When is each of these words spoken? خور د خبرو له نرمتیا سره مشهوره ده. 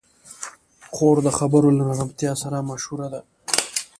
خور 0.93 1.15
د 1.25 1.29
خبرو 1.37 1.69
له 1.77 1.83
نرمتیا 1.89 2.33
سره 2.43 2.67
مشهوره 2.69 3.07
ده. 3.13 3.21